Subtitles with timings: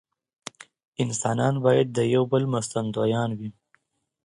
[1.03, 3.49] انسانان باید د یو بل مرستندویان وي.